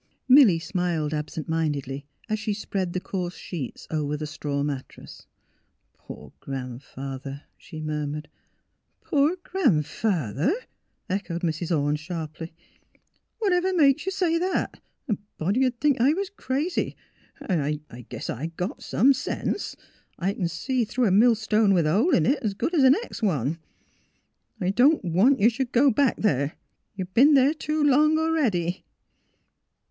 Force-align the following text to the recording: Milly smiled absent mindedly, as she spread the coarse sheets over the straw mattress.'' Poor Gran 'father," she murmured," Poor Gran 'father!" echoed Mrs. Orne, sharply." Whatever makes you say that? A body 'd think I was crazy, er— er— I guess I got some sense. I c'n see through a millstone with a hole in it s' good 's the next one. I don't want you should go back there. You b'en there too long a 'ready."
Milly 0.27 0.57
smiled 0.57 1.13
absent 1.13 1.47
mindedly, 1.47 2.07
as 2.27 2.39
she 2.39 2.53
spread 2.55 2.93
the 2.93 2.99
coarse 2.99 3.35
sheets 3.35 3.85
over 3.91 4.17
the 4.17 4.25
straw 4.25 4.63
mattress.'' 4.63 5.27
Poor 5.99 6.33
Gran 6.39 6.79
'father," 6.79 7.43
she 7.55 7.79
murmured," 7.79 8.27
Poor 9.05 9.37
Gran 9.43 9.83
'father!" 9.83 10.55
echoed 11.11 11.43
Mrs. 11.43 11.69
Orne, 11.79 11.97
sharply." 11.97 12.51
Whatever 13.37 13.75
makes 13.75 14.07
you 14.07 14.11
say 14.11 14.39
that? 14.39 14.79
A 15.07 15.17
body 15.37 15.69
'd 15.69 15.79
think 15.79 16.01
I 16.01 16.13
was 16.13 16.31
crazy, 16.31 16.95
er— 17.43 17.45
er— 17.59 17.73
I 17.91 18.01
guess 18.09 18.27
I 18.27 18.47
got 18.47 18.81
some 18.81 19.13
sense. 19.13 19.75
I 20.17 20.33
c'n 20.33 20.47
see 20.47 20.83
through 20.83 21.05
a 21.05 21.11
millstone 21.11 21.75
with 21.75 21.85
a 21.85 21.91
hole 21.91 22.09
in 22.15 22.25
it 22.25 22.43
s' 22.43 22.55
good 22.55 22.73
's 22.73 22.81
the 22.81 22.89
next 22.89 23.21
one. 23.21 23.59
I 24.59 24.71
don't 24.71 25.05
want 25.05 25.39
you 25.39 25.51
should 25.51 25.71
go 25.71 25.91
back 25.91 26.17
there. 26.17 26.53
You 26.95 27.05
b'en 27.05 27.35
there 27.35 27.53
too 27.53 27.83
long 27.83 28.17
a 28.17 28.31
'ready." 28.31 28.83